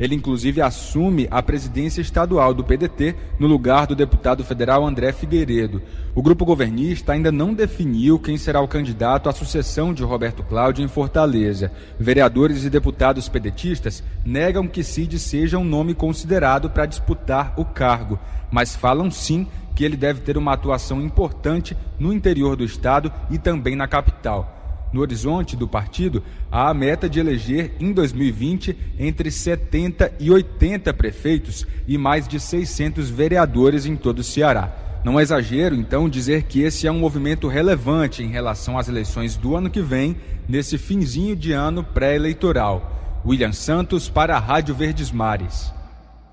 Ele, 0.00 0.14
inclusive, 0.14 0.62
assume 0.62 1.28
a 1.30 1.42
presidência 1.42 2.00
estadual 2.00 2.54
do 2.54 2.64
PDT 2.64 3.14
no 3.38 3.46
lugar 3.46 3.86
do 3.86 3.94
deputado 3.94 4.42
federal 4.42 4.86
André 4.86 5.12
Figueiredo. 5.12 5.82
O 6.14 6.22
grupo 6.22 6.46
governista 6.46 7.12
ainda 7.12 7.30
não 7.30 7.52
definiu 7.52 8.18
quem 8.18 8.38
será 8.38 8.62
o 8.62 8.68
candidato 8.68 9.28
à 9.28 9.32
sucessão 9.32 9.92
de 9.92 10.02
Roberto 10.02 10.42
Cláudio 10.42 10.82
em 10.82 10.88
Fortaleza. 10.88 11.70
Vereadores 11.98 12.64
e 12.64 12.70
deputados 12.70 13.28
pedetistas 13.28 14.02
negam 14.24 14.66
que 14.66 14.82
Cid 14.82 15.18
seja 15.18 15.58
um 15.58 15.64
nome 15.64 15.94
considerado 15.94 16.70
para 16.70 16.86
disputar 16.86 17.52
o 17.58 17.64
cargo, 17.66 18.18
mas 18.50 18.74
falam 18.74 19.10
sim 19.10 19.46
que 19.76 19.84
ele 19.84 19.98
deve 19.98 20.22
ter 20.22 20.38
uma 20.38 20.54
atuação 20.54 21.00
importante 21.02 21.76
no 21.98 22.10
interior 22.10 22.56
do 22.56 22.64
estado 22.64 23.12
e 23.30 23.36
também 23.36 23.76
na 23.76 23.86
capital. 23.86 24.59
No 24.92 25.00
horizonte 25.00 25.56
do 25.56 25.68
partido, 25.68 26.22
há 26.50 26.68
a 26.68 26.74
meta 26.74 27.08
de 27.08 27.20
eleger 27.20 27.72
em 27.78 27.92
2020 27.92 28.76
entre 28.98 29.30
70 29.30 30.12
e 30.18 30.30
80 30.30 30.92
prefeitos 30.94 31.66
e 31.86 31.96
mais 31.96 32.26
de 32.26 32.40
600 32.40 33.08
vereadores 33.08 33.86
em 33.86 33.94
todo 33.94 34.18
o 34.18 34.24
Ceará. 34.24 34.72
Não 35.04 35.18
é 35.18 35.22
exagero, 35.22 35.74
então, 35.74 36.08
dizer 36.08 36.42
que 36.42 36.60
esse 36.60 36.86
é 36.86 36.92
um 36.92 36.98
movimento 36.98 37.48
relevante 37.48 38.22
em 38.22 38.28
relação 38.28 38.76
às 38.76 38.88
eleições 38.88 39.36
do 39.36 39.56
ano 39.56 39.70
que 39.70 39.80
vem, 39.80 40.16
nesse 40.48 40.76
finzinho 40.76 41.34
de 41.34 41.52
ano 41.52 41.82
pré-eleitoral. 41.82 43.20
William 43.24 43.52
Santos 43.52 44.08
para 44.08 44.36
a 44.36 44.40
Rádio 44.40 44.74
Verdes 44.74 45.10
Mares. 45.10 45.72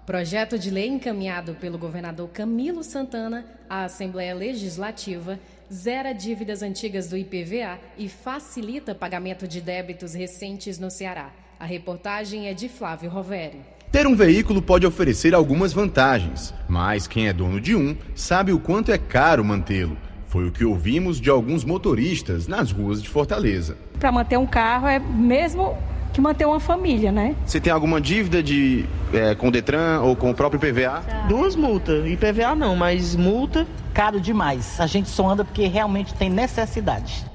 Projeto 0.07 0.57
de 0.57 0.71
lei 0.71 0.87
encaminhado 0.87 1.53
pelo 1.55 1.77
governador 1.77 2.29
Camilo 2.29 2.81
Santana 2.81 3.43
à 3.69 3.83
Assembleia 3.83 4.33
Legislativa 4.33 5.37
zera 5.69 6.13
dívidas 6.13 6.61
antigas 6.61 7.09
do 7.09 7.17
IPVA 7.17 7.77
e 7.97 8.07
facilita 8.07 8.95
pagamento 8.95 9.45
de 9.45 9.59
débitos 9.59 10.13
recentes 10.13 10.79
no 10.79 10.89
Ceará. 10.89 11.29
A 11.59 11.65
reportagem 11.65 12.47
é 12.47 12.53
de 12.53 12.69
Flávio 12.69 13.09
Roveri. 13.09 13.59
Ter 13.91 14.07
um 14.07 14.15
veículo 14.15 14.61
pode 14.61 14.87
oferecer 14.87 15.35
algumas 15.35 15.73
vantagens, 15.73 16.53
mas 16.69 17.05
quem 17.05 17.27
é 17.27 17.33
dono 17.33 17.59
de 17.59 17.75
um 17.75 17.93
sabe 18.15 18.53
o 18.53 18.59
quanto 18.59 18.93
é 18.93 18.97
caro 18.97 19.43
mantê-lo. 19.43 19.97
Foi 20.27 20.47
o 20.47 20.53
que 20.53 20.63
ouvimos 20.63 21.19
de 21.19 21.29
alguns 21.29 21.65
motoristas 21.65 22.47
nas 22.47 22.71
ruas 22.71 23.03
de 23.03 23.09
Fortaleza. 23.09 23.77
Para 23.99 24.13
manter 24.13 24.37
um 24.37 24.47
carro 24.47 24.87
é 24.87 24.99
mesmo 24.99 25.77
que 26.13 26.21
manter 26.21 26.45
uma 26.45 26.59
família, 26.59 27.11
né? 27.11 27.35
Você 27.45 27.59
tem 27.59 27.71
alguma 27.71 28.01
dívida 28.01 28.41
de, 28.41 28.85
é, 29.13 29.35
com 29.35 29.49
o 29.49 29.51
Detran 29.51 30.01
ou 30.01 30.15
com 30.15 30.31
o 30.31 30.33
próprio 30.33 30.57
IPVA? 30.57 31.03
Duas 31.27 31.55
multas. 31.55 32.05
IPVA 32.05 32.55
não, 32.55 32.75
mas 32.75 33.15
multa. 33.15 33.67
Caro 33.93 34.19
demais. 34.19 34.79
A 34.79 34.87
gente 34.87 35.09
só 35.09 35.29
anda 35.29 35.43
porque 35.43 35.67
realmente 35.67 36.13
tem 36.13 36.29
necessidade. 36.29 37.25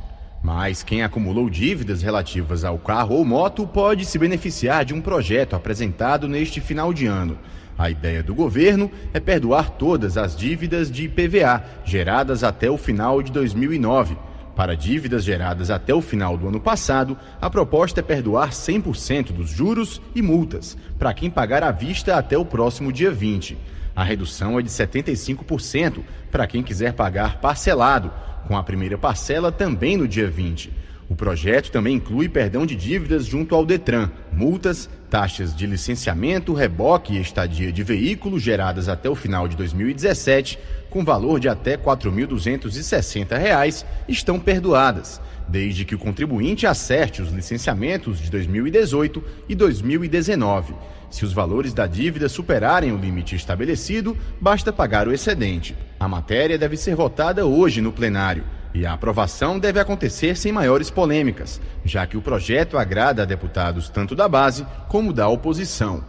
Mas 0.43 0.83
quem 0.83 1.03
acumulou 1.03 1.49
dívidas 1.49 2.03
relativas 2.03 2.65
ao 2.65 2.77
carro 2.77 3.15
ou 3.15 3.25
moto 3.25 3.67
pode 3.67 4.05
se 4.05 4.19
beneficiar 4.19 4.85
de 4.85 4.93
um 4.93 5.01
projeto 5.01 5.55
apresentado 5.55 6.27
neste 6.27 6.61
final 6.61 6.93
de 6.93 7.07
ano. 7.07 7.39
A 7.79 7.89
ideia 7.89 8.23
do 8.23 8.35
governo 8.35 8.91
é 9.15 9.21
perdoar 9.21 9.71
todas 9.71 10.17
as 10.17 10.37
dívidas 10.37 10.91
de 10.91 11.05
IPVA 11.05 11.65
geradas 11.85 12.45
até 12.45 12.71
o 12.71 12.77
final 12.77 13.23
de 13.23 13.33
2009. 13.33 14.17
Para 14.55 14.77
dívidas 14.77 15.25
geradas 15.25 15.71
até 15.71 15.95
o 15.95 16.03
final 16.03 16.37
do 16.37 16.49
ano 16.49 16.61
passado, 16.61 17.17
a 17.41 17.49
proposta 17.49 18.01
é 18.01 18.03
perdoar 18.03 18.51
100% 18.51 19.33
dos 19.33 19.49
juros 19.49 20.01
e 20.15 20.21
multas 20.21 20.77
para 20.99 21.15
quem 21.15 21.31
pagar 21.31 21.63
à 21.63 21.71
vista 21.71 22.17
até 22.17 22.37
o 22.37 22.45
próximo 22.45 22.93
dia 22.93 23.11
20. 23.11 23.57
A 23.97 24.05
redução 24.05 24.59
é 24.59 24.63
de 24.63 24.69
75% 24.69 26.03
para 26.31 26.47
quem 26.47 26.63
quiser 26.63 26.93
pagar 26.93 27.41
parcelado 27.41 28.11
com 28.47 28.57
a 28.57 28.63
primeira 28.63 28.99
parcela 28.99 29.51
também 29.51 29.97
no 29.97 30.07
dia 30.07 30.29
20. 30.29 30.73
O 31.09 31.15
projeto 31.15 31.71
também 31.71 31.97
inclui 31.97 32.29
perdão 32.29 32.65
de 32.65 32.75
dívidas 32.75 33.27
junto 33.27 33.55
ao 33.55 33.67
Detran, 33.67 34.11
multas, 34.33 34.89
taxas 35.11 35.55
de 35.55 35.67
licenciamento, 35.67 36.55
reboque 36.55 37.15
e 37.15 37.21
estadia 37.21 37.71
de 37.71 37.83
veículo 37.83 38.39
geradas 38.39 38.89
até 38.89 39.11
o 39.11 39.15
final 39.15 39.47
de 39.47 39.57
2017, 39.57 40.59
com 40.89 41.05
valor 41.05 41.39
de 41.39 41.49
até 41.49 41.73
R$ 41.73 41.83
4.260, 41.85 43.85
estão 44.09 44.41
perdoadas, 44.41 45.21
desde 45.49 45.85
que 45.85 45.95
o 45.95 45.99
contribuinte 45.99 46.67
acerte 46.67 47.21
os 47.21 47.31
licenciamentos 47.31 48.19
de 48.19 48.31
2018 48.31 49.23
e 49.49 49.55
2019. 49.55 50.75
Se 51.11 51.27
os 51.27 51.33
valores 51.35 51.75
da 51.75 51.87
dívida 51.87 52.27
superarem 52.27 52.93
o 52.93 52.97
limite 52.97 53.37
estabelecido, 53.37 54.17
basta 54.41 54.73
pagar 54.73 55.07
o 55.07 55.13
excedente. 55.13 55.77
A 56.01 56.09
matéria 56.09 56.57
deve 56.57 56.79
ser 56.79 56.95
votada 56.95 57.45
hoje 57.45 57.83
no 57.83 57.93
plenário 57.93 58.45
e 58.75 58.87
a 58.87 58.93
aprovação 58.93 59.59
deve 59.59 59.79
acontecer 59.79 60.37
sem 60.37 60.53
maiores 60.53 60.91
polêmicas, 60.91 61.61
já 61.85 62.07
que 62.07 62.17
o 62.17 62.23
projeto 62.23 62.79
agrada 62.79 63.23
a 63.23 63.27
deputados 63.27 63.89
tanto 63.89 64.15
da 64.15 64.29
base 64.29 64.67
como 64.89 65.13
da 65.13 65.29
oposição. 65.29 66.05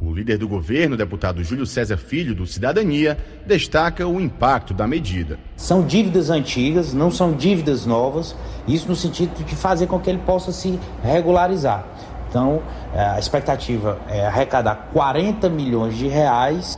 O 0.00 0.12
líder 0.12 0.36
do 0.36 0.48
governo, 0.48 0.96
deputado 0.96 1.42
Júlio 1.42 1.64
César 1.64 1.96
Filho, 1.96 2.34
do 2.34 2.46
Cidadania, 2.46 3.16
destaca 3.46 4.06
o 4.06 4.20
impacto 4.20 4.74
da 4.74 4.86
medida. 4.86 5.38
São 5.56 5.86
dívidas 5.86 6.30
antigas, 6.30 6.92
não 6.92 7.10
são 7.10 7.32
dívidas 7.32 7.86
novas, 7.86 8.36
isso 8.66 8.88
no 8.88 8.96
sentido 8.96 9.42
de 9.42 9.56
fazer 9.56 9.86
com 9.86 9.98
que 9.98 10.10
ele 10.10 10.18
possa 10.18 10.52
se 10.52 10.78
regularizar. 11.02 11.86
Então, 12.28 12.62
é, 12.92 13.00
a 13.00 13.18
expectativa 13.18 13.98
é 14.08 14.26
arrecadar 14.26 14.90
40 14.92 15.48
milhões 15.48 15.96
de 15.96 16.08
reais. 16.08 16.76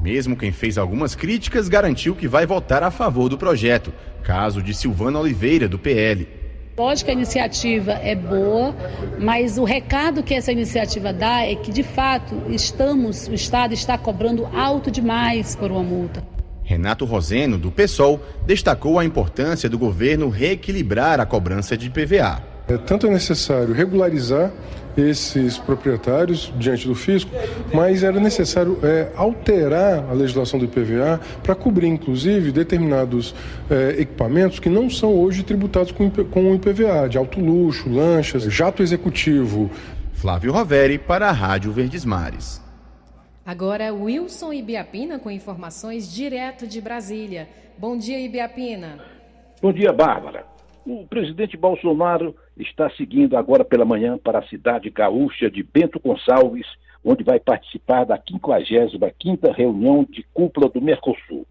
Mesmo 0.00 0.36
quem 0.36 0.52
fez 0.52 0.78
algumas 0.78 1.14
críticas 1.14 1.68
garantiu 1.68 2.14
que 2.14 2.28
vai 2.28 2.46
votar 2.46 2.82
a 2.82 2.90
favor 2.90 3.28
do 3.28 3.36
projeto. 3.36 3.92
Caso 4.22 4.62
de 4.62 4.72
Silvana 4.72 5.18
Oliveira, 5.18 5.68
do 5.68 5.78
PL. 5.78 6.28
Lógico 6.76 7.06
que 7.06 7.10
a 7.10 7.14
iniciativa 7.14 7.92
é 7.94 8.14
boa, 8.14 8.72
mas 9.18 9.58
o 9.58 9.64
recado 9.64 10.22
que 10.22 10.32
essa 10.32 10.52
iniciativa 10.52 11.12
dá 11.12 11.44
é 11.44 11.56
que, 11.56 11.72
de 11.72 11.82
fato, 11.82 12.40
estamos, 12.48 13.26
o 13.26 13.34
Estado 13.34 13.74
está 13.74 13.98
cobrando 13.98 14.46
alto 14.54 14.88
demais 14.88 15.56
por 15.56 15.72
uma 15.72 15.82
multa. 15.82 16.22
Renato 16.62 17.04
Roseno, 17.04 17.58
do 17.58 17.72
PSOL, 17.72 18.20
destacou 18.46 18.98
a 18.98 19.04
importância 19.04 19.68
do 19.68 19.76
governo 19.76 20.28
reequilibrar 20.28 21.18
a 21.18 21.26
cobrança 21.26 21.76
de 21.76 21.90
PVA. 21.90 22.42
É, 22.68 22.76
tanto 22.76 23.06
é 23.06 23.10
necessário 23.10 23.72
regularizar 23.72 24.52
esses 25.00 25.58
proprietários 25.58 26.52
diante 26.56 26.86
do 26.86 26.94
fisco, 26.94 27.30
mas 27.72 28.02
era 28.02 28.18
necessário 28.18 28.78
é, 28.82 29.10
alterar 29.16 30.04
a 30.10 30.12
legislação 30.12 30.58
do 30.58 30.64
IPVA 30.64 31.20
para 31.42 31.54
cobrir, 31.54 31.86
inclusive, 31.86 32.50
determinados 32.50 33.34
é, 33.70 34.00
equipamentos 34.00 34.58
que 34.58 34.68
não 34.68 34.90
são 34.90 35.14
hoje 35.14 35.42
tributados 35.42 35.92
com, 35.92 36.10
com 36.10 36.50
o 36.50 36.54
IPVA, 36.54 37.08
de 37.08 37.16
alto 37.16 37.40
luxo, 37.40 37.88
lanchas, 37.88 38.42
jato 38.44 38.82
executivo. 38.82 39.70
Flávio 40.12 40.52
Roveri 40.52 40.98
para 40.98 41.28
a 41.28 41.32
Rádio 41.32 41.70
Verdes 41.70 42.04
Mares. 42.04 42.60
Agora, 43.46 43.94
Wilson 43.94 44.52
Ibiapina 44.52 45.18
com 45.18 45.30
informações 45.30 46.12
direto 46.12 46.66
de 46.66 46.80
Brasília. 46.80 47.48
Bom 47.78 47.96
dia, 47.96 48.20
Ibiapina. 48.20 48.98
Bom 49.62 49.72
dia, 49.72 49.92
Bárbara. 49.92 50.44
O 50.84 51.06
presidente 51.06 51.56
Bolsonaro 51.56 52.34
está 52.58 52.90
seguindo 52.90 53.36
agora 53.36 53.64
pela 53.64 53.84
manhã 53.84 54.18
para 54.18 54.40
a 54.40 54.48
cidade 54.48 54.90
gaúcha 54.90 55.50
de 55.50 55.62
Bento 55.62 56.00
Gonçalves, 56.00 56.66
onde 57.04 57.22
vai 57.22 57.38
participar 57.38 58.04
da 58.04 58.18
55ª 58.18 59.54
reunião 59.54 60.04
de 60.08 60.24
cúpula 60.34 60.68
do 60.68 60.80
Mercosul. 60.80 61.46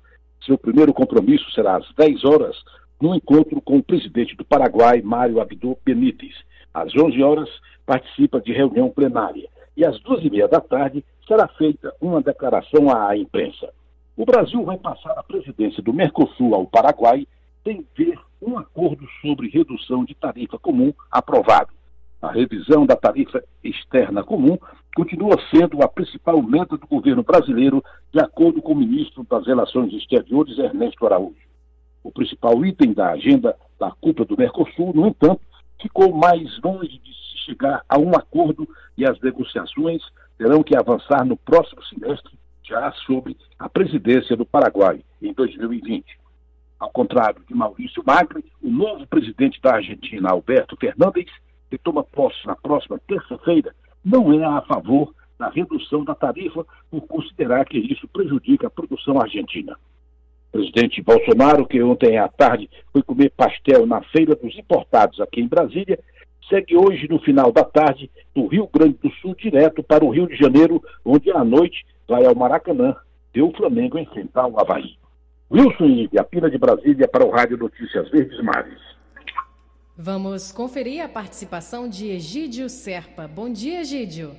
Seu 0.46 0.58
primeiro 0.58 0.94
compromisso 0.94 1.50
será 1.52 1.78
às 1.78 1.86
10 1.96 2.24
horas, 2.26 2.56
no 3.02 3.16
encontro 3.16 3.62
com 3.62 3.78
o 3.78 3.84
presidente 3.84 4.36
do 4.36 4.44
Paraguai, 4.44 5.02
Mário 5.02 5.40
Abdo 5.40 5.78
Benítez. 5.86 6.36
Às 6.74 6.96
11 6.96 7.22
horas, 7.24 7.50
participa 7.86 8.42
de 8.42 8.52
reunião 8.52 8.90
plenária. 8.90 9.48
E 9.76 9.86
às 9.86 10.00
duas 10.02 10.24
e 10.24 10.30
meia 10.30 10.48
da 10.48 10.60
tarde, 10.60 11.04
será 11.28 11.48
feita 11.48 11.94
uma 12.02 12.22
declaração 12.22 12.90
à 12.96 13.16
imprensa. 13.16 13.70
O 14.16 14.26
Brasil 14.26 14.64
vai 14.64 14.78
passar 14.78 15.12
a 15.12 15.24
presidência 15.24 15.82
do 15.84 15.94
Mercosul 15.94 16.56
ao 16.56 16.66
Paraguai 16.66 17.28
sem 17.68 17.86
ver 17.98 18.18
um 18.42 18.58
acordo 18.58 19.06
sobre 19.22 19.50
redução 19.50 20.06
de 20.06 20.16
tarifa 20.16 20.58
comum 20.58 20.94
aprovado. 21.12 21.74
A 22.22 22.32
revisão 22.32 22.86
da 22.86 22.96
tarifa 22.96 23.44
externa 23.62 24.24
comum 24.24 24.58
continua 24.96 25.36
sendo 25.52 25.84
a 25.84 25.88
principal 25.88 26.42
meta 26.42 26.78
do 26.78 26.88
governo 26.88 27.24
brasileiro, 27.24 27.84
de 28.14 28.22
acordo 28.22 28.62
com 28.62 28.72
o 28.72 28.76
ministro 28.76 29.26
das 29.30 29.46
Relações 29.46 29.94
Exteriores, 29.94 30.58
Ernesto 30.58 31.06
Araújo. 31.06 31.36
O 32.04 32.12
principal 32.12 32.66
item 32.66 32.94
da 32.94 33.12
agenda 33.12 33.56
da 33.78 33.92
cúpula 33.92 34.26
do 34.26 34.38
Mercosul, 34.38 34.94
no 34.96 35.06
entanto, 35.06 35.42
ficou 35.82 36.16
mais 36.16 36.60
longe 36.64 36.98
de 37.00 37.14
se 37.14 37.46
chegar 37.46 37.84
a 37.90 38.00
um 38.00 38.16
acordo 38.16 38.68
e 38.98 39.06
as 39.06 39.20
negociações 39.20 40.02
terão 40.38 40.64
que 40.64 40.76
avançar 40.76 41.26
no 41.26 41.36
próximo 41.36 41.84
semestre, 41.84 42.34
já 42.64 42.92
sobre 43.06 43.36
a 43.60 43.68
presidência 43.68 44.38
do 44.38 44.46
Paraguai 44.46 45.04
em 45.22 45.34
2020. 45.34 46.27
Ao 46.80 46.90
contrário 46.92 47.42
de 47.48 47.56
Maurício 47.56 48.04
Macri, 48.06 48.46
o 48.62 48.70
novo 48.70 49.08
presidente 49.08 49.60
da 49.62 49.76
Argentina, 49.76 50.30
Alberto 50.30 50.78
Fernandes, 50.78 51.32
que 51.70 51.78
toma 51.78 52.04
posse 52.04 52.46
na 52.46 52.56
próxima 52.56 53.00
terça-feira, 53.08 53.76
não 54.06 54.32
é 54.32 54.44
a 54.46 54.62
favor 54.62 55.14
da 55.40 55.50
redução 55.50 56.04
da 56.04 56.16
tarifa 56.16 56.66
por 56.90 57.02
considerar 57.02 57.66
que 57.66 57.78
isso 57.78 58.08
prejudica 58.08 58.68
a 58.68 58.70
produção 58.70 59.20
argentina. 59.20 59.78
O 60.50 60.52
presidente 60.52 61.02
Bolsonaro, 61.02 61.68
que 61.68 61.82
ontem 61.82 62.18
à 62.18 62.28
tarde 62.28 62.70
foi 62.92 63.04
comer 63.04 63.32
pastel 63.32 63.86
na 63.86 64.02
Feira 64.02 64.36
dos 64.36 64.58
Importados 64.58 65.20
aqui 65.20 65.42
em 65.42 65.48
Brasília, 65.48 66.00
segue 66.48 66.78
hoje 66.78 67.08
no 67.10 67.20
final 67.20 67.52
da 67.52 67.64
tarde 67.64 68.10
do 68.34 68.48
Rio 68.48 68.70
Grande 68.72 68.98
do 69.02 69.12
Sul 69.16 69.36
direto 69.36 69.84
para 69.84 70.06
o 70.06 70.10
Rio 70.10 70.28
de 70.28 70.36
Janeiro, 70.36 70.82
onde 71.04 71.30
à 71.32 71.44
noite 71.44 71.86
vai 72.08 72.26
ao 72.26 72.36
Maracanã 72.36 72.96
ver 73.34 73.42
o 73.42 73.52
Flamengo 73.52 73.98
enfrentar 73.98 74.48
o 74.48 74.60
Havaí. 74.60 74.98
Wilson 75.50 75.86
Ibe, 75.86 76.20
a 76.20 76.24
Pina 76.24 76.50
de 76.50 76.58
Brasília 76.58 77.08
para 77.08 77.26
o 77.26 77.30
Rádio 77.30 77.58
Notícias 77.58 78.10
Verdes 78.10 78.42
Mares. 78.44 78.80
Vamos 79.98 80.52
conferir 80.52 81.04
a 81.04 81.08
participação 81.08 81.88
de 81.88 82.12
Egídio 82.12 82.70
Serpa. 82.70 83.28
Bom 83.28 83.50
dia, 83.50 83.82
Egídio. 83.82 84.36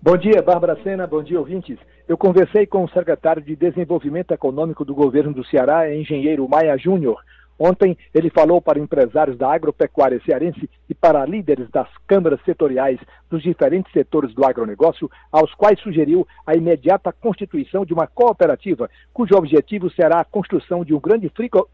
Bom 0.00 0.16
dia, 0.16 0.40
Bárbara 0.42 0.78
Sena. 0.82 1.06
Bom 1.06 1.22
dia, 1.22 1.38
ouvintes. 1.38 1.78
Eu 2.08 2.16
conversei 2.16 2.66
com 2.66 2.84
o 2.84 2.88
secretário 2.88 3.42
de 3.42 3.54
Desenvolvimento 3.54 4.32
Econômico 4.32 4.84
do 4.84 4.94
governo 4.94 5.34
do 5.34 5.44
Ceará, 5.44 5.94
engenheiro 5.94 6.48
Maia 6.48 6.76
Júnior. 6.78 7.22
Ontem, 7.58 7.98
ele 8.14 8.30
falou 8.30 8.62
para 8.62 8.78
empresários 8.78 9.36
da 9.36 9.52
agropecuária 9.52 10.20
cearense 10.24 10.70
e 10.88 10.94
para 10.94 11.26
líderes 11.26 11.68
das 11.70 11.88
câmaras 12.06 12.40
setoriais 12.44 13.00
dos 13.28 13.42
diferentes 13.42 13.92
setores 13.92 14.32
do 14.32 14.44
agronegócio, 14.44 15.10
aos 15.32 15.52
quais 15.54 15.80
sugeriu 15.80 16.26
a 16.46 16.54
imediata 16.54 17.12
constituição 17.12 17.84
de 17.84 17.92
uma 17.92 18.06
cooperativa, 18.06 18.88
cujo 19.12 19.36
objetivo 19.36 19.90
será 19.90 20.20
a 20.20 20.24
construção 20.24 20.84
de 20.84 20.94
um 20.94 21.00
grande 21.00 21.30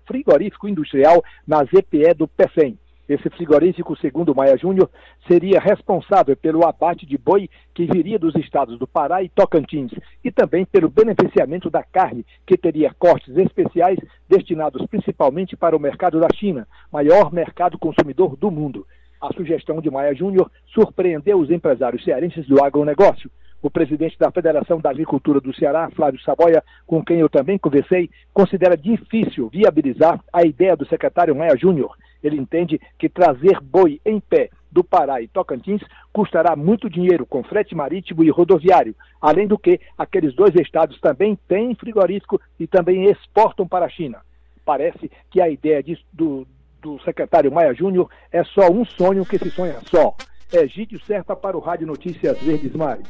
frigorífico 0.06 0.68
industrial 0.68 1.22
na 1.46 1.64
ZPE 1.64 2.14
do 2.16 2.26
PECEM. 2.26 2.78
Esse 3.06 3.28
frigorífico, 3.28 3.94
segundo 3.98 4.34
Maia 4.34 4.56
Júnior, 4.56 4.88
seria 5.28 5.60
responsável 5.60 6.34
pelo 6.34 6.66
abate 6.66 7.04
de 7.04 7.18
boi 7.18 7.50
que 7.74 7.84
viria 7.84 8.18
dos 8.18 8.34
estados 8.36 8.78
do 8.78 8.86
Pará 8.86 9.22
e 9.22 9.28
Tocantins 9.28 9.92
e 10.24 10.30
também 10.30 10.64
pelo 10.64 10.88
beneficiamento 10.88 11.68
da 11.68 11.82
carne, 11.82 12.24
que 12.46 12.56
teria 12.56 12.94
cortes 12.98 13.36
especiais 13.36 13.98
destinados 14.26 14.86
principalmente 14.86 15.54
para 15.54 15.76
o 15.76 15.80
mercado 15.80 16.18
da 16.18 16.28
China, 16.34 16.66
maior 16.90 17.30
mercado 17.30 17.78
consumidor 17.78 18.36
do 18.36 18.50
mundo. 18.50 18.86
A 19.20 19.32
sugestão 19.34 19.82
de 19.82 19.90
Maia 19.90 20.14
Júnior 20.14 20.50
surpreendeu 20.72 21.38
os 21.38 21.50
empresários 21.50 22.02
cearenses 22.04 22.46
do 22.46 22.62
agronegócio. 22.64 23.30
O 23.60 23.70
presidente 23.70 24.18
da 24.18 24.30
Federação 24.30 24.78
da 24.80 24.90
Agricultura 24.90 25.40
do 25.40 25.54
Ceará, 25.54 25.90
Flávio 25.90 26.20
Saboia, 26.20 26.62
com 26.86 27.02
quem 27.02 27.20
eu 27.20 27.28
também 27.28 27.58
conversei, 27.58 28.10
considera 28.32 28.76
difícil 28.76 29.48
viabilizar 29.48 30.20
a 30.32 30.42
ideia 30.42 30.76
do 30.76 30.86
secretário 30.86 31.34
Maia 31.34 31.56
Júnior 31.56 31.94
ele 32.24 32.40
entende 32.40 32.80
que 32.98 33.08
trazer 33.08 33.60
boi 33.60 34.00
em 34.04 34.18
pé 34.18 34.50
do 34.72 34.82
Pará 34.82 35.22
e 35.22 35.28
Tocantins 35.28 35.80
custará 36.12 36.56
muito 36.56 36.90
dinheiro 36.90 37.24
com 37.24 37.44
frete 37.44 37.74
marítimo 37.74 38.24
e 38.24 38.30
rodoviário, 38.30 38.94
além 39.20 39.46
do 39.46 39.56
que 39.56 39.80
aqueles 39.96 40.34
dois 40.34 40.54
estados 40.56 41.00
também 41.00 41.38
têm 41.46 41.74
frigorífico 41.76 42.40
e 42.58 42.66
também 42.66 43.08
exportam 43.08 43.68
para 43.68 43.86
a 43.86 43.88
China. 43.88 44.20
Parece 44.64 45.10
que 45.30 45.40
a 45.40 45.48
ideia 45.48 45.82
de, 45.82 45.96
do, 46.12 46.46
do 46.82 46.98
secretário 47.02 47.52
Maia 47.52 47.72
Júnior 47.72 48.10
é 48.32 48.42
só 48.42 48.68
um 48.70 48.84
sonho 48.84 49.24
que 49.24 49.38
se 49.38 49.50
sonha 49.50 49.80
só. 49.90 50.16
É 50.52 50.66
Gídio 50.66 51.00
Serpa 51.04 51.36
para 51.36 51.56
o 51.56 51.60
Rádio 51.60 51.86
Notícias 51.86 52.40
Verdes 52.40 52.72
Mares. 52.72 53.06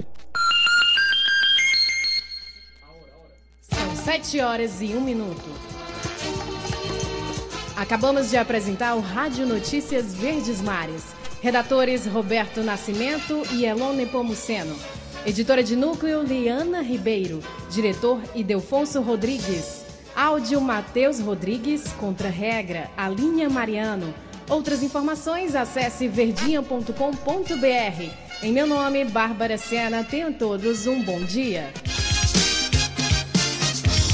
São 3.61 3.97
sete 3.97 4.41
horas 4.41 4.83
e 4.83 4.95
um 4.95 5.01
minuto. 5.01 5.74
Acabamos 7.77 8.31
de 8.31 8.37
apresentar 8.37 8.95
o 8.95 9.01
Rádio 9.01 9.45
Notícias 9.47 10.15
Verdes 10.15 10.61
Mares. 10.61 11.03
Redatores 11.43 12.07
Roberto 12.07 12.63
Nascimento 12.63 13.43
e 13.53 13.67
Elone 13.67 14.07
Pomuceno. 14.07 14.77
Editora 15.27 15.63
de 15.63 15.75
núcleo 15.75 16.23
Liana 16.23 16.83
Ribeiro. 16.83 17.43
Diretor 17.71 18.23
Idelfonso 18.33 19.01
Rodrigues. 19.03 19.85
Áudio 20.15 20.61
Matheus 20.61 21.19
Rodrigues. 21.19 21.89
Contra-regra 21.99 22.89
Alinha 22.97 23.51
Mariano. 23.51 24.15
Outras 24.49 24.83
informações 24.83 25.57
acesse 25.57 26.07
verdinha.com.br. 26.07 26.93
Em 28.43 28.53
meu 28.53 28.69
nome, 28.69 29.05
Bárbara 29.05 29.59
Sena. 29.59 30.05
Tenham 30.05 30.33
todos 30.33 30.87
um 30.87 31.03
bom 31.03 31.21
dia. 31.21 31.73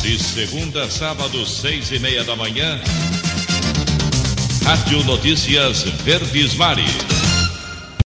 De 0.01 0.19
segunda 0.19 0.85
a 0.85 0.91
sábado, 0.91 1.45
seis 1.45 1.93
e 1.93 1.99
meia 1.99 2.25
da 2.25 2.35
manhã. 2.35 2.81
Rádio 4.71 5.03
Notícias 5.03 5.85
Verdes 6.05 6.55
Mares. 6.55 7.10